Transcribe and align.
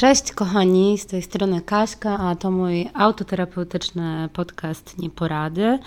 Cześć 0.00 0.32
kochani, 0.32 0.98
z 0.98 1.06
tej 1.06 1.22
strony 1.22 1.60
Kaśka, 1.60 2.18
a 2.18 2.36
to 2.36 2.50
mój 2.50 2.88
autoterapeutyczny 2.94 4.28
podcast 4.32 4.98
Nieporady 4.98 5.78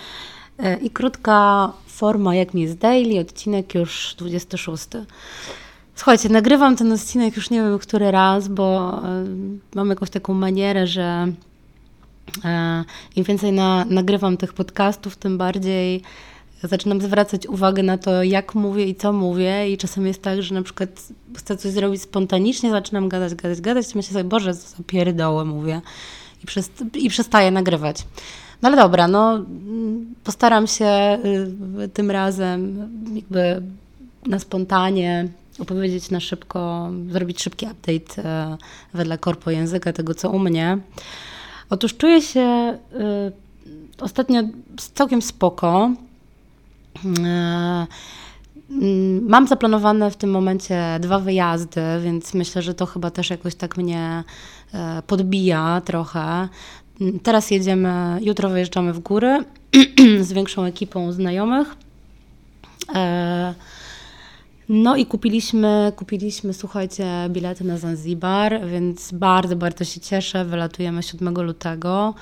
e, 0.58 0.78
i 0.78 0.90
krótka 0.90 1.72
forma 1.88 2.36
jak 2.36 2.54
mi 2.54 2.62
jest 2.62 2.78
daily, 2.78 3.20
odcinek 3.20 3.76
już 3.76 4.16
26. 4.18 4.88
Słuchajcie, 5.96 6.30
nagrywam 6.30 6.76
ten 6.76 6.92
odcinek 6.92 7.36
już 7.36 7.50
nie 7.50 7.62
wiem 7.62 7.80
który 7.80 8.12
raz, 8.12 8.48
bo 8.48 8.98
e, 9.04 9.26
mam 9.76 9.90
jakąś 9.90 10.10
taką 10.10 10.34
manierę, 10.34 10.88
że 10.88 11.28
e, 12.46 12.84
im 13.16 13.24
więcej 13.24 13.52
na, 13.52 13.86
nagrywam 13.86 14.38
tych 14.38 14.54
podcastów, 14.54 15.16
tym 15.16 15.38
bardziej 15.38 16.02
zaczynam 16.68 17.02
zwracać 17.02 17.48
uwagę 17.48 17.84
na 17.84 17.98
to, 17.98 18.24
jak 18.24 18.56
mówię 18.56 18.86
i 18.86 18.96
co 18.96 19.14
mówię 19.14 19.72
i 19.72 19.78
czasem 19.78 20.08
jest 20.08 20.22
tak, 20.22 20.42
że 20.42 20.56
na 20.56 20.62
przykład 20.62 20.90
chcę 21.38 21.58
coś 21.58 21.72
zrobić 21.72 22.02
spontanicznie, 22.02 22.72
zaczynam 22.72 23.10
gadać, 23.10 23.36
gadać, 23.36 23.62
gadać 23.62 23.96
myślę 23.96 24.14
sobie, 24.14 24.24
Boże, 24.24 24.56
co 24.56 24.84
pierdołę 24.88 25.46
mówię 25.46 25.82
i, 26.44 26.46
przest 26.46 26.84
i 26.94 27.10
przestaję 27.10 27.52
nagrywać. 27.52 28.06
No 28.62 28.70
ale 28.70 28.78
dobra, 28.78 29.08
no 29.08 29.46
postaram 30.24 30.68
się 30.68 31.20
y, 31.84 31.88
tym 31.88 32.12
razem 32.12 32.90
jakby 33.16 33.62
na 34.26 34.40
spontanie 34.40 35.28
opowiedzieć 35.60 36.10
na 36.10 36.20
szybko, 36.20 36.90
zrobić 37.10 37.42
szybki 37.42 37.66
update 37.66 38.22
y, 38.22 38.58
wedle 38.94 39.18
korpo 39.18 39.52
języka 39.52 39.94
tego, 39.94 40.16
co 40.16 40.30
u 40.30 40.40
mnie. 40.40 40.78
Otóż 41.70 41.98
czuję 41.98 42.22
się 42.22 42.78
y, 42.94 44.02
ostatnio 44.02 44.44
całkiem 44.94 45.22
spoko. 45.22 45.92
E, 47.26 47.88
mam 49.22 49.48
zaplanowane 49.48 50.12
w 50.12 50.16
tym 50.16 50.32
momencie 50.32 50.98
dwa 51.00 51.20
wyjazdy, 51.20 51.82
więc 52.04 52.34
myślę, 52.34 52.62
że 52.62 52.74
to 52.74 52.86
chyba 52.86 53.12
też 53.12 53.30
jakoś 53.30 53.56
tak 53.56 53.78
mnie 53.78 54.24
e, 54.74 55.02
podbija 55.08 55.82
trochę. 55.86 56.48
Teraz 57.24 57.52
jedziemy, 57.52 58.18
jutro 58.22 58.50
wyjeżdżamy 58.50 58.94
w 58.94 59.00
góry 59.00 59.44
z 60.28 60.34
większą 60.34 60.64
ekipą 60.64 61.12
znajomych. 61.12 61.76
E, 62.96 63.54
no 64.70 64.96
i 64.96 65.06
kupiliśmy, 65.06 65.92
kupiliśmy, 65.96 66.54
słuchajcie, 66.54 67.06
bilety 67.30 67.64
na 67.64 67.78
Zanzibar, 67.78 68.68
więc 68.68 69.12
bardzo, 69.12 69.56
bardzo 69.56 69.84
się 69.84 70.00
cieszę. 70.00 70.46
Wylatujemy 70.46 71.04
7 71.04 71.42
lutego 71.42 72.14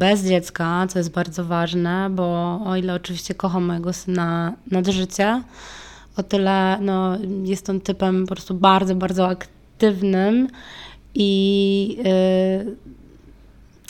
bez 0.00 0.24
dziecka, 0.24 0.86
co 0.88 0.98
jest 0.98 1.10
bardzo 1.10 1.44
ważne, 1.44 2.10
bo 2.10 2.60
o 2.66 2.76
ile 2.76 2.94
oczywiście 2.94 3.34
kocham 3.34 3.64
mojego 3.64 3.92
syna 3.92 4.52
nad 4.70 4.86
życie, 4.86 5.42
o 6.16 6.22
tyle 6.22 6.78
no, 6.80 7.18
jest 7.44 7.70
on 7.70 7.80
typem 7.80 8.26
po 8.26 8.34
prostu 8.34 8.54
bardzo, 8.54 8.94
bardzo 8.94 9.28
aktywnym 9.28 10.48
i 11.14 11.96
yy, 12.66 12.76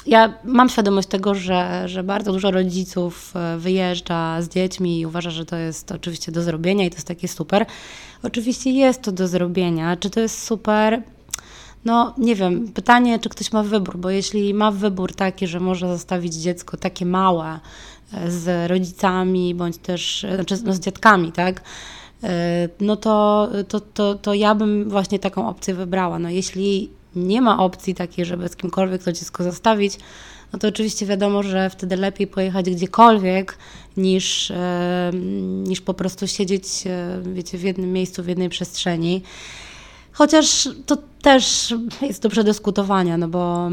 ja 0.06 0.34
mam 0.44 0.68
świadomość 0.68 1.08
tego, 1.08 1.34
że, 1.34 1.82
że 1.88 2.02
bardzo 2.02 2.32
dużo 2.32 2.50
rodziców 2.50 3.34
y, 3.56 3.58
wyjeżdża 3.58 4.42
z 4.42 4.48
dziećmi 4.48 5.00
i 5.00 5.06
uważa, 5.06 5.30
że 5.30 5.44
to 5.44 5.56
jest 5.56 5.92
oczywiście 5.92 6.32
do 6.32 6.42
zrobienia 6.42 6.84
i 6.84 6.90
to 6.90 6.96
jest 6.96 7.08
takie 7.08 7.28
super. 7.28 7.66
Oczywiście 8.22 8.70
jest 8.70 9.02
to 9.02 9.12
do 9.12 9.28
zrobienia. 9.28 9.96
Czy 9.96 10.10
to 10.10 10.20
jest 10.20 10.44
super? 10.44 11.02
No, 11.84 12.14
nie 12.18 12.34
wiem, 12.34 12.68
pytanie, 12.68 13.18
czy 13.18 13.28
ktoś 13.28 13.52
ma 13.52 13.62
wybór, 13.62 13.98
bo 13.98 14.10
jeśli 14.10 14.54
ma 14.54 14.70
wybór 14.70 15.14
taki, 15.14 15.46
że 15.46 15.60
może 15.60 15.88
zostawić 15.88 16.34
dziecko 16.34 16.76
takie 16.76 17.06
małe 17.06 17.60
e, 18.12 18.30
z 18.30 18.70
rodzicami, 18.70 19.54
bądź 19.54 19.76
też 19.76 20.24
e, 20.24 20.34
znaczy, 20.34 20.58
no, 20.64 20.72
z 20.72 20.80
dziadkami, 20.80 21.32
tak? 21.32 21.62
E, 22.22 22.68
no 22.80 22.96
to, 22.96 23.48
to, 23.68 23.80
to, 23.80 24.14
to 24.14 24.34
ja 24.34 24.54
bym 24.54 24.90
właśnie 24.90 25.18
taką 25.18 25.48
opcję 25.48 25.74
wybrała. 25.74 26.18
No, 26.18 26.30
jeśli 26.30 26.90
nie 27.16 27.42
ma 27.42 27.58
opcji 27.58 27.94
takiej, 27.94 28.24
żeby 28.24 28.48
z 28.48 28.56
kimkolwiek 28.56 29.02
to 29.02 29.12
dziecko 29.12 29.44
zostawić, 29.44 29.98
no 30.52 30.58
to 30.58 30.68
oczywiście 30.68 31.06
wiadomo, 31.06 31.42
że 31.42 31.70
wtedy 31.70 31.96
lepiej 31.96 32.26
pojechać 32.26 32.70
gdziekolwiek 32.70 33.58
niż, 33.96 34.52
niż 35.42 35.80
po 35.80 35.94
prostu 35.94 36.26
siedzieć 36.26 36.66
wiecie, 37.22 37.58
w 37.58 37.62
jednym 37.62 37.92
miejscu, 37.92 38.22
w 38.22 38.26
jednej 38.26 38.48
przestrzeni. 38.48 39.22
Chociaż 40.12 40.68
to 40.86 40.96
też 41.22 41.74
jest 42.02 42.22
do 42.22 42.28
przedyskutowania, 42.28 43.16
no 43.16 43.28
bo 43.28 43.66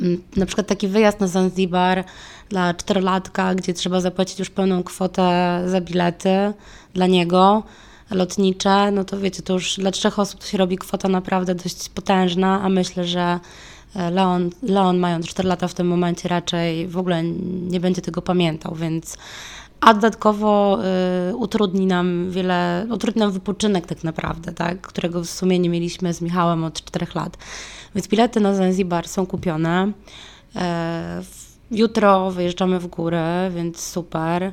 mm, 0.00 0.22
na 0.36 0.46
przykład 0.46 0.66
taki 0.66 0.88
wyjazd 0.88 1.20
na 1.20 1.26
Zanzibar 1.26 2.04
dla 2.48 2.74
czterolatka, 2.74 3.54
gdzie 3.54 3.74
trzeba 3.74 4.00
zapłacić 4.00 4.38
już 4.38 4.50
pełną 4.50 4.82
kwotę 4.82 5.62
za 5.66 5.80
bilety 5.80 6.52
dla 6.94 7.06
niego 7.06 7.62
lotnicze, 8.10 8.90
no 8.90 9.04
to 9.04 9.18
wiecie, 9.18 9.42
to 9.42 9.52
już 9.52 9.76
dla 9.76 9.90
trzech 9.90 10.18
osób 10.18 10.40
to 10.40 10.46
się 10.46 10.58
robi 10.58 10.78
kwota 10.78 11.08
naprawdę 11.08 11.54
dość 11.54 11.88
potężna, 11.88 12.60
a 12.62 12.68
myślę, 12.68 13.04
że 13.04 13.40
e, 13.96 14.10
Leon, 14.10 14.50
Leon 14.62 14.98
mając 14.98 15.26
4 15.26 15.48
lata 15.48 15.68
w 15.68 15.74
tym 15.74 15.86
momencie 15.86 16.28
raczej 16.28 16.88
w 16.88 16.98
ogóle 16.98 17.22
nie 17.70 17.80
będzie 17.80 18.02
tego 18.02 18.22
pamiętał, 18.22 18.74
więc 18.74 19.16
a 19.82 19.94
dodatkowo 19.94 20.78
y, 21.30 21.36
utrudni 21.36 21.86
nam 21.86 22.30
wiele, 22.30 22.86
utrudni 22.90 23.20
nam 23.20 23.30
wypoczynek 23.32 23.86
tak 23.86 24.04
naprawdę, 24.04 24.52
tak, 24.52 24.80
którego 24.80 25.20
w 25.20 25.30
sumie 25.30 25.58
nie 25.58 25.68
mieliśmy 25.68 26.14
z 26.14 26.20
Michałem 26.20 26.64
od 26.64 26.84
czterech 26.84 27.14
lat. 27.14 27.38
Więc 27.94 28.08
bilety 28.08 28.40
na 28.40 28.54
Zanzibar 28.54 29.08
są 29.08 29.26
kupione. 29.26 29.92
E, 30.56 31.22
jutro 31.70 32.30
wyjeżdżamy 32.30 32.78
w 32.78 32.86
górę, 32.86 33.50
więc 33.54 33.80
super. 33.80 34.52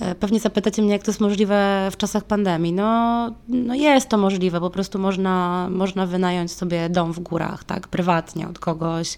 E, 0.00 0.14
pewnie 0.14 0.40
zapytacie 0.40 0.82
mnie, 0.82 0.92
jak 0.92 1.02
to 1.02 1.10
jest 1.10 1.20
możliwe 1.20 1.88
w 1.92 1.96
czasach 1.96 2.24
pandemii. 2.24 2.72
No, 2.72 3.30
no 3.48 3.74
jest 3.74 4.08
to 4.08 4.18
możliwe, 4.18 4.60
po 4.60 4.70
prostu 4.70 4.98
można, 4.98 5.68
można 5.70 6.06
wynająć 6.06 6.52
sobie 6.52 6.88
dom 6.88 7.12
w 7.12 7.20
górach, 7.20 7.64
tak, 7.64 7.88
prywatnie 7.88 8.48
od 8.48 8.58
kogoś 8.58 9.16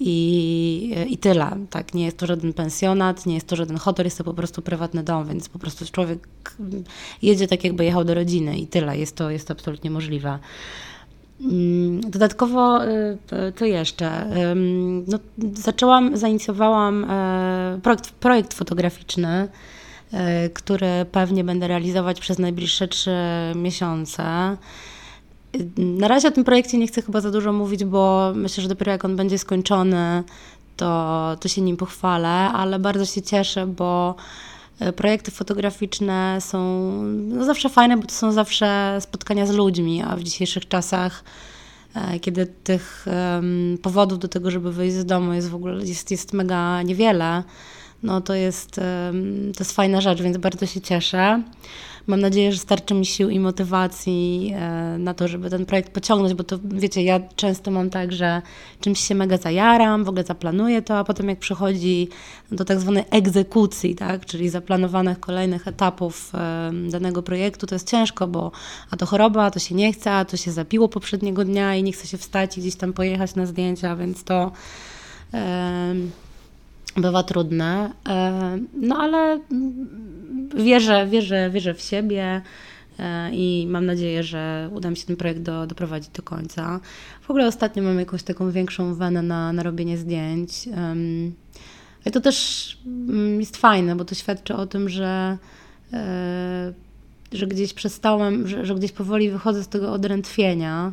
i, 0.00 0.94
i 1.08 1.18
tyle. 1.18 1.56
Tak, 1.70 1.94
nie 1.94 2.04
jest 2.04 2.18
to 2.18 2.26
żaden 2.26 2.52
pensjonat, 2.52 3.26
nie 3.26 3.34
jest 3.34 3.46
to 3.46 3.56
żaden 3.56 3.76
hotel, 3.76 4.06
jest 4.06 4.18
to 4.18 4.24
po 4.24 4.34
prostu 4.34 4.62
prywatny 4.62 5.02
dom, 5.02 5.28
więc 5.28 5.48
po 5.48 5.58
prostu 5.58 5.84
człowiek 5.92 6.28
jedzie 7.22 7.48
tak, 7.48 7.64
jakby 7.64 7.84
jechał 7.84 8.04
do 8.04 8.14
rodziny 8.14 8.58
i 8.58 8.66
tyle. 8.66 8.98
Jest 8.98 9.16
to, 9.16 9.30
jest 9.30 9.48
to 9.48 9.52
absolutnie 9.52 9.90
możliwe. 9.90 10.38
Mm, 11.40 12.00
dodatkowo, 12.00 12.86
y, 12.86 13.18
co 13.56 13.64
jeszcze? 13.64 14.26
No, 15.06 15.18
zaczęłam, 15.54 16.16
zainicjowałam 16.16 17.06
e, 17.10 17.80
projekt, 17.82 18.10
projekt 18.10 18.54
fotograficzny, 18.54 19.48
e, 20.12 20.48
który 20.48 21.06
pewnie 21.12 21.44
będę 21.44 21.68
realizować 21.68 22.20
przez 22.20 22.38
najbliższe 22.38 22.88
trzy 22.88 23.16
miesiące. 23.54 24.56
Na 25.76 26.08
razie 26.08 26.28
o 26.28 26.30
tym 26.30 26.44
projekcie 26.44 26.78
nie 26.78 26.86
chcę 26.86 27.02
chyba 27.02 27.20
za 27.20 27.30
dużo 27.30 27.52
mówić, 27.52 27.84
bo 27.84 28.32
myślę, 28.34 28.62
że 28.62 28.68
dopiero 28.68 28.92
jak 28.92 29.04
on 29.04 29.16
będzie 29.16 29.38
skończony, 29.38 30.24
to, 30.76 31.36
to 31.40 31.48
się 31.48 31.60
nim 31.62 31.76
pochwalę, 31.76 32.28
ale 32.28 32.78
bardzo 32.78 33.06
się 33.06 33.22
cieszę, 33.22 33.66
bo 33.66 34.14
e, 34.80 34.92
projekty 34.92 35.30
fotograficzne 35.30 36.38
są 36.40 36.90
no, 37.04 37.44
zawsze 37.44 37.68
fajne, 37.68 37.96
bo 37.96 38.06
to 38.06 38.14
są 38.14 38.32
zawsze 38.32 38.98
spotkania 39.00 39.46
z 39.46 39.50
ludźmi, 39.50 40.02
a 40.02 40.16
w 40.16 40.22
dzisiejszych 40.22 40.68
czasach, 40.68 41.24
e, 41.94 42.20
kiedy 42.20 42.46
tych 42.46 43.06
powodów 43.82 44.18
do 44.18 44.28
tego, 44.28 44.50
żeby 44.50 44.72
wyjść 44.72 44.96
z 44.96 45.04
domu 45.04 45.32
jest 45.32 45.48
w 45.48 45.54
ogóle 45.54 45.84
jest, 45.84 46.10
jest 46.10 46.32
mega 46.32 46.82
niewiele, 46.82 47.42
no 48.02 48.20
to 48.20 48.34
jest, 48.34 48.70
to 49.54 49.58
jest 49.58 49.72
fajna 49.72 50.00
rzecz, 50.00 50.22
więc 50.22 50.36
bardzo 50.36 50.66
się 50.66 50.80
cieszę. 50.80 51.42
Mam 52.08 52.20
nadzieję, 52.20 52.52
że 52.52 52.58
starczy 52.58 52.94
mi 52.94 53.06
sił 53.06 53.30
i 53.30 53.40
motywacji 53.40 54.52
e, 54.56 54.96
na 54.98 55.14
to, 55.14 55.28
żeby 55.28 55.50
ten 55.50 55.66
projekt 55.66 55.92
pociągnąć, 55.92 56.34
bo 56.34 56.44
to 56.44 56.58
wiecie, 56.64 57.02
ja 57.02 57.20
często 57.36 57.70
mam 57.70 57.90
tak, 57.90 58.12
że 58.12 58.42
czymś 58.80 59.00
się 59.00 59.14
mega 59.14 59.36
zajaram, 59.36 60.04
w 60.04 60.08
ogóle 60.08 60.24
zaplanuję 60.24 60.82
to, 60.82 60.98
a 60.98 61.04
potem 61.04 61.28
jak 61.28 61.38
przychodzi 61.38 62.08
do 62.52 62.64
tak 62.64 62.80
zwanej 62.80 63.04
egzekucji, 63.10 63.94
tak, 63.94 64.26
czyli 64.26 64.48
zaplanowanych 64.48 65.20
kolejnych 65.20 65.68
etapów 65.68 66.32
danego 66.90 67.22
projektu, 67.22 67.66
to 67.66 67.74
jest 67.74 67.88
ciężko, 67.88 68.26
bo 68.26 68.52
a 68.90 68.96
to 68.96 69.06
choroba, 69.06 69.44
a 69.44 69.50
to 69.50 69.58
się 69.58 69.74
nie 69.74 69.92
chce, 69.92 70.12
a 70.12 70.24
to 70.24 70.36
się 70.36 70.52
zapiło 70.52 70.88
poprzedniego 70.88 71.44
dnia 71.44 71.76
i 71.76 71.82
nie 71.82 71.92
chce 71.92 72.06
się 72.06 72.18
wstać 72.18 72.58
i 72.58 72.60
gdzieś 72.60 72.76
tam 72.76 72.92
pojechać 72.92 73.34
na 73.34 73.46
zdjęcia, 73.46 73.96
więc 73.96 74.24
to 74.24 74.52
bywa 76.96 77.22
trudne. 77.22 77.92
No 78.74 78.96
ale 78.96 79.40
wierzę, 80.56 81.06
wierzę, 81.06 81.50
wierzę 81.50 81.74
w 81.74 81.80
siebie 81.80 82.42
e, 82.98 83.30
i 83.32 83.66
mam 83.70 83.86
nadzieję, 83.86 84.22
że 84.22 84.70
uda 84.72 84.90
mi 84.90 84.96
się 84.96 85.06
ten 85.06 85.16
projekt 85.16 85.40
do, 85.40 85.66
doprowadzić 85.66 86.10
do 86.10 86.22
końca. 86.22 86.80
W 87.22 87.30
ogóle 87.30 87.46
ostatnio 87.46 87.82
mam 87.82 87.98
jakąś 87.98 88.22
taką 88.22 88.50
większą 88.50 88.94
wenę 88.94 89.22
na, 89.22 89.52
na 89.52 89.62
robienie 89.62 89.98
zdjęć. 89.98 90.68
I 92.06 92.10
to 92.10 92.20
też 92.20 92.78
mm, 92.86 93.40
jest 93.40 93.56
fajne, 93.56 93.96
bo 93.96 94.04
to 94.04 94.14
świadczy 94.14 94.54
o 94.54 94.66
tym, 94.66 94.88
że, 94.88 95.38
e, 95.92 96.72
że 97.32 97.46
gdzieś 97.46 97.74
przestałem, 97.74 98.48
że, 98.48 98.66
że 98.66 98.74
gdzieś 98.74 98.92
powoli 98.92 99.30
wychodzę 99.30 99.64
z 99.64 99.68
tego 99.68 99.92
odrętwienia 99.92 100.92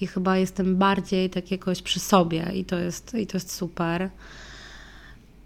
i 0.00 0.06
chyba 0.06 0.36
jestem 0.36 0.76
bardziej 0.76 1.30
tak 1.30 1.50
jakoś 1.50 1.82
przy 1.82 2.00
sobie 2.00 2.50
i 2.54 2.64
to 2.64 2.78
jest, 2.78 3.14
i 3.14 3.26
to 3.26 3.36
jest 3.36 3.52
super. 3.52 4.10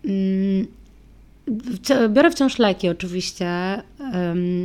Mm, 0.05 0.67
Biorę 2.09 2.31
wciąż 2.31 2.59
leki 2.59 2.89
oczywiście. 2.89 3.49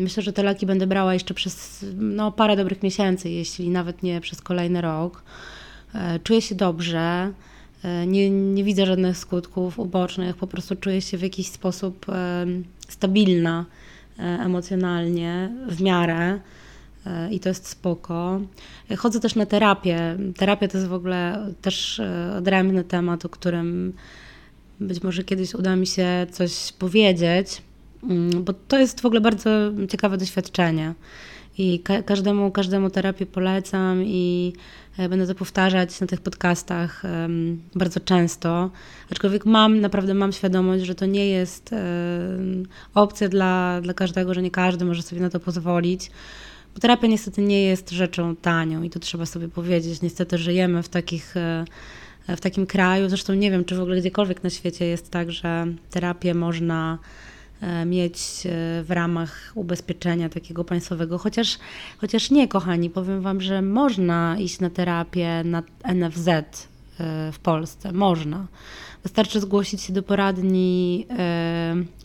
Myślę, 0.02 0.24
że 0.24 0.34
te 0.34 0.44
leki 0.44 0.66
będę 0.66 0.88
brała 0.88 1.14
jeszcze 1.14 1.34
przez 1.34 1.86
no, 1.98 2.32
parę 2.32 2.56
dobrych 2.56 2.84
miesięcy, 2.84 3.30
jeśli 3.30 3.70
nawet 3.70 4.04
nie 4.04 4.22
przez 4.22 4.42
kolejny 4.42 4.82
rok. 4.82 5.24
czuję 6.24 6.42
się 6.42 6.56
dobrze, 6.56 7.32
nie, 8.08 8.30
nie 8.30 8.64
widzę 8.64 8.86
żadnych 8.86 9.18
skutków 9.18 9.80
ubocznych, 9.80 10.36
po 10.36 10.48
prostu 10.48 10.76
czuję 10.76 11.02
się 11.02 11.18
w 11.18 11.22
jakiś 11.22 11.48
sposób 11.48 12.06
stabilna 12.90 13.66
emocjonalnie, 14.18 15.52
w 15.68 15.82
miarę 15.82 16.40
i 17.32 17.40
to 17.40 17.50
jest 17.50 17.68
spoko. 17.68 18.42
Chodzę 18.98 19.20
też 19.20 19.36
na 19.36 19.46
terapię. 19.46 20.18
Terapia 20.38 20.68
to 20.68 20.78
jest 20.78 20.90
w 20.90 20.94
ogóle 20.94 21.52
też 21.62 22.02
odrębny 22.38 22.84
temat, 22.84 23.26
o 23.26 23.30
którym 23.30 23.94
być 24.80 25.04
może 25.04 25.24
kiedyś 25.24 25.54
uda 25.54 25.76
mi 25.76 25.88
się 25.88 26.28
coś 26.32 26.74
powiedzieć, 26.80 27.62
mm, 28.04 28.44
bo 28.44 28.54
to 28.54 28.80
jest 28.80 29.02
w 29.02 29.06
ogóle 29.06 29.22
bardzo 29.22 29.50
ciekawe 29.90 30.18
doświadczenie. 30.18 30.94
I 31.58 31.80
ka 31.80 32.04
każdemu, 32.04 32.52
każdemu 32.52 32.90
terapię 32.90 33.26
polecam 33.26 34.04
i 34.04 34.54
e, 34.98 35.10
będę 35.10 35.28
to 35.28 35.36
powtarzać 35.36 36.02
na 36.02 36.08
tych 36.08 36.22
podcastach 36.22 37.04
bardzo 37.76 38.00
często. 38.00 38.70
Aczkolwiek 39.12 39.46
mam, 39.46 39.82
naprawdę 39.82 40.14
mam 40.14 40.32
świadomość, 40.32 40.86
że 40.86 40.96
to 40.96 41.06
nie 41.06 41.28
jest 41.28 41.72
um, 41.72 42.68
opcja 42.94 43.30
dla, 43.30 43.82
dla 43.82 43.94
każdego, 43.94 44.34
że 44.34 44.42
nie 44.42 44.52
każdy 44.52 44.86
może 44.86 45.02
sobie 45.02 45.22
na 45.22 45.30
to 45.30 45.40
pozwolić. 45.40 46.12
Bo 46.74 46.80
terapia 46.80 47.08
niestety 47.08 47.42
nie 47.42 47.64
jest 47.64 47.90
rzeczą 47.90 48.36
tanią 48.36 48.84
i 48.84 48.90
to 48.90 49.00
trzeba 49.00 49.26
sobie 49.26 49.48
powiedzieć. 49.48 50.02
Niestety 50.02 50.38
żyjemy 50.38 50.84
w 50.84 50.90
takich 50.90 51.38
e, 51.38 51.66
w 52.38 52.42
takim 52.42 52.66
kraju. 52.66 53.10
Zresztą 53.10 53.34
nie 53.34 53.52
wiem, 53.52 53.66
czy 53.66 53.76
w 53.76 53.82
ogóle 53.82 53.98
gdziekolwiek 53.98 54.44
na 54.44 54.50
świecie 54.50 54.86
jest 54.86 55.12
tak, 55.12 55.32
że 55.32 55.68
terapię 55.90 56.34
można 56.34 56.98
e, 57.62 57.86
mieć 57.86 58.18
e, 58.18 58.50
w 58.84 58.88
ramach 58.90 59.52
ubezpieczenia 59.56 60.30
takiego 60.30 60.64
państwowego, 60.64 61.18
chociaż, 61.18 61.58
chociaż 61.98 62.32
nie, 62.32 62.48
kochani, 62.48 62.90
powiem 62.90 63.22
Wam, 63.22 63.42
że 63.42 63.62
można 63.62 64.38
iść 64.40 64.60
na 64.60 64.70
terapię 64.70 65.44
na 65.44 65.64
NFZ 65.94 66.28
e, 66.28 66.44
w 67.32 67.40
Polsce, 67.44 67.92
można. 67.92 68.48
Wystarczy 69.04 69.40
zgłosić 69.40 69.82
się 69.82 69.94
do 69.94 70.04
poradni 70.04 71.08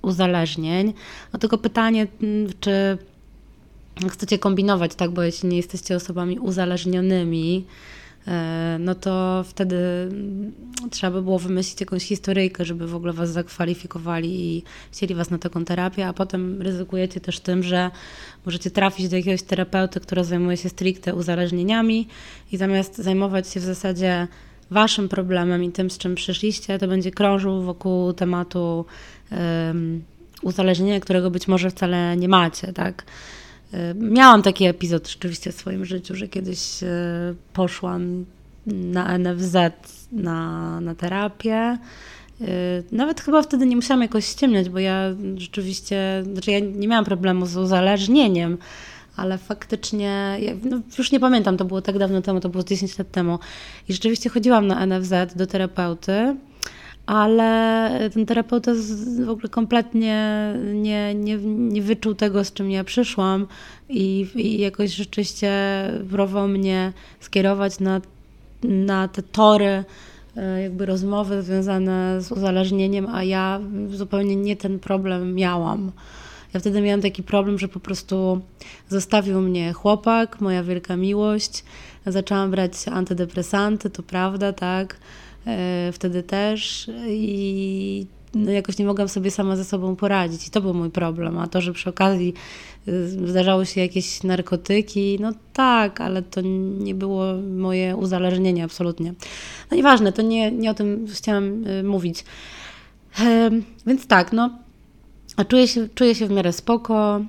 uzależnień. 0.02 0.94
No 1.32 1.38
tylko 1.38 1.58
pytanie, 1.58 2.06
czy 2.60 2.98
chcecie 4.08 4.38
kombinować, 4.38 4.94
tak, 4.94 5.10
bo 5.10 5.22
jeśli 5.22 5.48
nie 5.48 5.56
jesteście 5.56 5.96
osobami 5.96 6.38
uzależnionymi, 6.38 7.64
E, 7.64 7.68
no 8.78 8.94
to 8.94 9.44
wtedy 9.48 9.76
trzeba 10.90 11.10
by 11.10 11.22
było 11.22 11.38
wymyślić 11.38 11.80
jakąś 11.80 12.02
historyjkę, 12.02 12.64
żeby 12.64 12.86
w 12.86 12.94
ogóle 12.94 13.12
was 13.12 13.30
zakwalifikowali 13.30 14.56
i 14.56 14.62
chcieli 14.92 15.14
was 15.14 15.30
na 15.30 15.38
taką 15.38 15.64
terapię, 15.64 16.06
a 16.06 16.12
potem 16.12 16.62
ryzykujecie 16.62 17.20
też 17.20 17.40
tym, 17.40 17.62
że 17.62 17.90
możecie 18.46 18.70
trafić 18.70 19.08
do 19.08 19.16
jakiegoś 19.16 19.42
terapeuty, 19.42 20.00
który 20.00 20.24
zajmuje 20.24 20.56
się 20.56 20.68
stricte 20.68 21.14
uzależnieniami 21.14 22.08
i 22.52 22.56
zamiast 22.56 22.96
zajmować 22.96 23.48
się 23.48 23.60
w 23.60 23.64
zasadzie 23.64 24.28
waszym 24.70 25.08
problemem 25.08 25.64
i 25.64 25.72
tym, 25.72 25.90
z 25.90 25.98
czym 25.98 26.14
przyszliście, 26.14 26.78
to 26.78 26.88
będzie 26.88 27.10
krążył 27.10 27.62
wokół 27.62 28.12
tematu 28.12 28.84
um, 29.30 30.04
uzależnienia, 30.42 31.00
którego 31.00 31.30
być 31.30 31.48
może 31.48 31.70
wcale 31.70 32.16
nie 32.16 32.28
macie, 32.28 32.72
tak? 32.72 33.04
Miałam 33.94 34.42
taki 34.42 34.64
epizod 34.64 35.08
rzeczywiście 35.08 35.52
w 35.52 35.54
swoim 35.54 35.84
życiu, 35.84 36.14
że 36.14 36.28
kiedyś 36.28 36.82
e, 36.82 36.86
poszłam 37.52 38.24
na 38.66 39.18
NFZ 39.18 39.56
na, 40.12 40.80
na 40.80 40.94
terapię. 40.94 41.54
E, 41.54 41.78
nawet 42.92 43.20
chyba 43.20 43.42
wtedy 43.42 43.66
nie 43.66 43.76
musiałam 43.76 44.02
jakoś 44.02 44.24
ściemniać, 44.26 44.68
bo 44.68 44.78
ja 44.78 45.14
rzeczywiście, 45.36 46.22
znaczy 46.32 46.50
ja 46.50 46.60
nie 46.60 46.88
miałam 46.88 47.04
problemu 47.04 47.46
z 47.46 47.56
uzależnieniem, 47.56 48.58
ale 49.16 49.38
faktycznie, 49.38 50.36
ja, 50.40 50.52
no 50.70 50.80
już 50.98 51.12
nie 51.12 51.20
pamiętam, 51.20 51.56
to 51.56 51.64
było 51.64 51.82
tak 51.82 51.98
dawno 51.98 52.22
temu, 52.22 52.40
to 52.40 52.48
było 52.48 52.64
10 52.64 52.98
lat 52.98 53.10
temu. 53.10 53.38
I 53.88 53.92
rzeczywiście 53.92 54.30
chodziłam 54.30 54.66
na 54.66 54.86
NFZ 54.86 55.12
do 55.36 55.46
terapeuty 55.46 56.36
ale 57.06 57.90
ten 58.12 58.26
terapeuta 58.26 58.72
w 59.24 59.28
ogóle 59.28 59.48
kompletnie 59.48 60.52
nie, 60.74 61.14
nie, 61.14 61.36
nie 61.46 61.82
wyczuł 61.82 62.14
tego, 62.14 62.44
z 62.44 62.52
czym 62.52 62.70
ja 62.70 62.84
przyszłam 62.84 63.46
i, 63.88 64.26
i 64.34 64.58
jakoś 64.60 64.94
rzeczywiście 64.94 65.52
próbował 66.10 66.48
mnie 66.48 66.92
skierować 67.20 67.80
na, 67.80 68.00
na 68.62 69.08
te 69.08 69.22
tory 69.22 69.84
e, 70.36 70.62
jakby 70.62 70.86
rozmowy 70.86 71.42
związane 71.42 72.22
z 72.22 72.32
uzależnieniem, 72.32 73.06
a 73.12 73.24
ja 73.24 73.60
zupełnie 73.90 74.36
nie 74.36 74.56
ten 74.56 74.78
problem 74.78 75.34
miałam. 75.34 75.92
Ja 76.54 76.60
wtedy 76.60 76.80
miałam 76.80 77.00
taki 77.00 77.22
problem, 77.22 77.58
że 77.58 77.68
po 77.68 77.80
prostu 77.80 78.40
zostawił 78.88 79.40
mnie 79.40 79.72
chłopak, 79.72 80.40
moja 80.40 80.62
wielka 80.62 80.96
miłość. 80.96 81.64
Zaczęłam 82.06 82.50
brać 82.50 82.72
antydepresanty, 82.92 83.90
to 83.90 84.02
prawda, 84.02 84.52
tak 84.52 84.96
wtedy 85.92 86.22
też 86.22 86.90
i 87.08 88.06
no 88.34 88.50
jakoś 88.50 88.78
nie 88.78 88.84
mogłam 88.84 89.08
sobie 89.08 89.30
sama 89.30 89.56
ze 89.56 89.64
sobą 89.64 89.96
poradzić 89.96 90.46
i 90.46 90.50
to 90.50 90.60
był 90.60 90.74
mój 90.74 90.90
problem, 90.90 91.38
a 91.38 91.46
to, 91.46 91.60
że 91.60 91.72
przy 91.72 91.90
okazji 91.90 92.34
y, 92.88 93.08
zdarzały 93.08 93.66
się 93.66 93.80
jakieś 93.80 94.22
narkotyki, 94.22 95.18
no 95.20 95.32
tak, 95.52 96.00
ale 96.00 96.22
to 96.22 96.40
nie 96.78 96.94
było 96.94 97.24
moje 97.56 97.96
uzależnienie 97.96 98.64
absolutnie. 98.64 99.14
No 99.70 99.76
nieważne, 99.76 100.12
to 100.12 100.22
nie, 100.22 100.52
nie 100.52 100.70
o 100.70 100.74
tym 100.74 101.06
chciałam 101.14 101.66
y, 101.66 101.82
mówić. 101.82 102.24
Więc 103.86 104.06
tak, 104.06 104.32
no, 104.32 104.58
czuję 105.48 105.68
się, 105.68 105.88
czuję 105.94 106.14
się 106.14 106.26
w 106.26 106.30
miarę 106.30 106.52
spoko. 106.52 107.20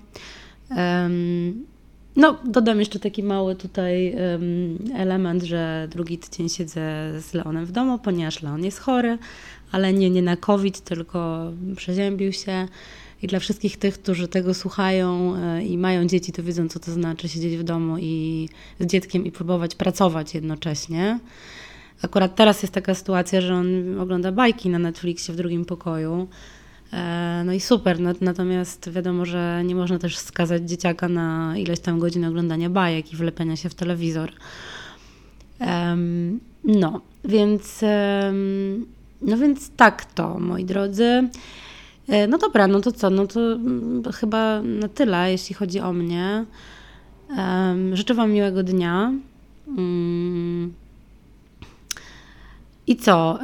No, 2.15 2.38
dodam 2.45 2.79
jeszcze 2.79 3.00
taki 3.00 3.23
mały 3.23 3.56
tutaj 3.56 4.15
element, 4.95 5.44
że 5.44 5.88
drugi 5.91 6.17
tydzień 6.17 6.50
siedzę 6.50 6.81
z 7.21 7.33
Leonem 7.33 7.65
w 7.65 7.71
domu, 7.71 8.00
ponieważ 8.00 8.41
Leon 8.41 8.65
jest 8.65 8.79
chory, 8.79 9.17
ale 9.71 9.94
nie, 9.94 10.09
nie 10.09 10.21
na 10.21 10.38
COVID, 10.38 10.81
tylko 10.81 11.51
przeziębił 11.75 12.33
się. 12.33 12.67
I 13.21 13.27
dla 13.27 13.39
wszystkich 13.39 13.77
tych, 13.77 14.01
którzy 14.01 14.27
tego 14.27 14.53
słuchają 14.53 15.35
e, 15.35 15.63
i 15.63 15.77
mają 15.77 16.07
dzieci, 16.07 16.31
to 16.31 16.44
wiedzą, 16.44 16.69
co 16.69 16.79
to 16.79 16.91
znaczy 16.91 17.29
siedzieć 17.29 17.57
w 17.57 17.63
domu 17.63 17.97
i 17.97 18.50
z 18.79 18.85
dzieckiem 18.85 19.25
i 19.25 19.31
próbować 19.31 19.75
pracować 19.75 20.33
jednocześnie. 20.33 21.19
Akurat 22.01 22.35
teraz 22.35 22.62
jest 22.62 22.73
taka 22.73 22.95
sytuacja, 22.95 23.41
że 23.41 23.56
on 23.56 24.00
ogląda 24.00 24.31
bajki 24.31 24.69
na 24.69 24.79
Netflixie 24.79 25.33
w 25.33 25.38
drugim 25.38 25.65
pokoju 25.65 26.27
no 27.45 27.53
i 27.53 27.59
super, 27.59 27.97
natomiast 28.21 28.89
wiadomo, 28.89 29.25
że 29.25 29.61
nie 29.65 29.75
można 29.75 29.99
też 29.99 30.17
skazać 30.17 30.69
dzieciaka 30.69 31.09
na 31.09 31.57
ileś 31.57 31.79
tam 31.79 31.99
godzin 31.99 32.25
oglądania 32.25 32.69
bajek 32.69 33.13
i 33.13 33.15
wlepiania 33.15 33.55
się 33.55 33.69
w 33.69 33.75
telewizor. 33.75 34.31
No, 36.63 37.01
więc 37.25 37.81
no 39.21 39.38
więc 39.38 39.71
tak 39.75 40.05
to, 40.05 40.39
moi 40.39 40.65
drodzy. 40.65 41.29
E, 42.07 42.27
no 42.27 42.38
dobra, 42.38 42.67
no 42.67 42.81
to 42.81 42.91
co? 42.91 43.10
No 43.10 43.27
to 43.27 43.39
mm, 43.39 44.03
chyba 44.13 44.62
na 44.62 44.88
tyle, 44.88 45.31
jeśli 45.31 45.55
chodzi 45.55 45.79
o 45.79 45.93
mnie. 45.93 46.45
Życzę 47.93 48.13
Wam 48.13 48.31
miłego 48.31 48.63
dnia. 48.63 49.13
Mm. 49.67 50.74
I 52.88 52.95
co? 52.95 53.39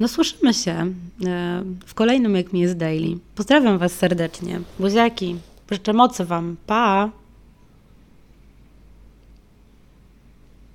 No 0.00 0.08
słyszymy 0.08 0.54
się 0.54 0.72
e, 0.72 1.62
w 1.86 1.94
kolejnym 1.94 2.34
Jak 2.34 2.52
mi 2.52 2.60
jest 2.60 2.76
daily. 2.76 3.18
Pozdrawiam 3.34 3.78
Was 3.78 3.92
serdecznie. 3.92 4.60
Buziaki. 4.78 5.36
Życzę 5.70 5.92
mocy 5.92 6.24
Wam. 6.24 6.56
Pa! 6.66 7.10